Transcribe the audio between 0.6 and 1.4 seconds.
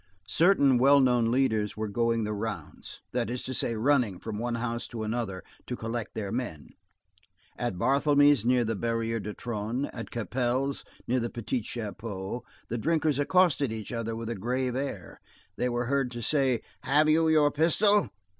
well known